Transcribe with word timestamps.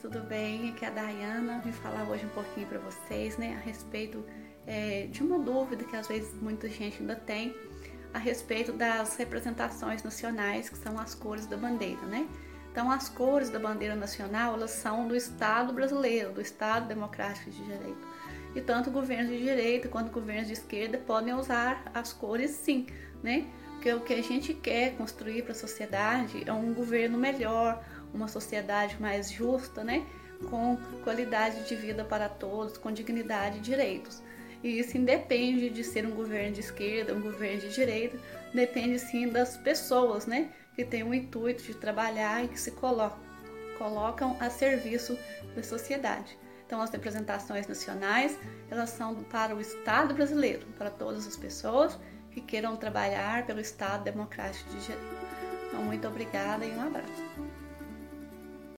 tudo 0.00 0.20
bem? 0.20 0.70
Aqui 0.70 0.84
é 0.84 0.88
a 0.88 0.90
Dayana, 0.92 1.60
vim 1.64 1.72
falar 1.72 2.04
hoje 2.08 2.24
um 2.24 2.28
pouquinho 2.28 2.66
para 2.68 2.78
vocês, 2.78 3.36
né, 3.36 3.56
a 3.60 3.66
respeito 3.66 4.24
é, 4.64 5.08
de 5.10 5.20
uma 5.20 5.36
dúvida 5.36 5.82
que 5.82 5.96
às 5.96 6.06
vezes 6.06 6.32
muita 6.40 6.68
gente 6.68 7.00
ainda 7.00 7.16
tem 7.16 7.52
a 8.14 8.18
respeito 8.18 8.72
das 8.72 9.16
representações 9.16 10.04
nacionais, 10.04 10.68
que 10.68 10.78
são 10.78 10.96
as 10.96 11.12
cores 11.12 11.46
da 11.46 11.56
bandeira, 11.56 12.00
né? 12.02 12.28
Então, 12.70 12.88
as 12.88 13.08
cores 13.08 13.50
da 13.50 13.58
bandeira 13.58 13.96
nacional, 13.96 14.54
elas 14.54 14.70
são 14.70 15.08
do 15.08 15.16
Estado 15.16 15.72
brasileiro, 15.72 16.32
do 16.32 16.40
Estado 16.40 16.86
democrático 16.86 17.50
de 17.50 17.64
direito. 17.64 18.06
E 18.54 18.60
tanto 18.60 18.92
governos 18.92 19.30
de 19.32 19.40
direita 19.40 19.88
quanto 19.88 20.12
governos 20.12 20.46
de 20.46 20.52
esquerda 20.52 20.98
podem 20.98 21.34
usar 21.34 21.90
as 21.92 22.12
cores 22.12 22.52
sim, 22.52 22.86
né? 23.22 23.48
Porque 23.72 23.92
o 23.92 24.00
que 24.00 24.14
a 24.14 24.22
gente 24.22 24.54
quer 24.54 24.96
construir 24.96 25.42
para 25.42 25.52
a 25.52 25.54
sociedade 25.54 26.42
é 26.46 26.52
um 26.52 26.72
governo 26.72 27.18
melhor, 27.18 27.84
uma 28.12 28.28
sociedade 28.28 29.00
mais 29.00 29.30
justa, 29.30 29.84
né? 29.84 30.06
com 30.50 30.76
qualidade 31.02 31.66
de 31.66 31.74
vida 31.74 32.04
para 32.04 32.28
todos, 32.28 32.78
com 32.78 32.92
dignidade 32.92 33.58
e 33.58 33.60
direitos. 33.60 34.22
E 34.62 34.78
isso 34.78 34.96
independe 34.96 35.70
de 35.70 35.84
ser 35.84 36.06
um 36.06 36.10
governo 36.10 36.52
de 36.52 36.60
esquerda, 36.60 37.14
um 37.14 37.20
governo 37.20 37.60
de 37.60 37.72
direita, 37.72 38.18
depende 38.52 38.98
sim 38.98 39.28
das 39.28 39.56
pessoas, 39.56 40.26
né, 40.26 40.50
que 40.74 40.84
têm 40.84 41.02
o 41.02 41.14
intuito 41.14 41.62
de 41.62 41.74
trabalhar 41.74 42.44
e 42.44 42.48
que 42.48 42.58
se 42.58 42.72
colocam, 42.72 43.16
a 44.40 44.50
serviço 44.50 45.16
da 45.54 45.62
sociedade. 45.62 46.36
Então, 46.66 46.82
as 46.82 46.90
representações 46.90 47.66
nacionais, 47.68 48.36
elas 48.68 48.90
são 48.90 49.14
para 49.24 49.54
o 49.54 49.60
Estado 49.60 50.12
brasileiro, 50.12 50.66
para 50.76 50.90
todas 50.90 51.26
as 51.26 51.36
pessoas 51.36 51.98
que 52.32 52.40
queiram 52.40 52.76
trabalhar 52.76 53.46
pelo 53.46 53.60
Estado 53.60 54.02
democrático 54.02 54.68
de 54.70 54.80
direito. 54.80 55.16
Então, 55.68 55.82
muito 55.82 56.06
obrigada 56.08 56.64
e 56.66 56.72
um 56.72 56.82
abraço. 56.82 57.47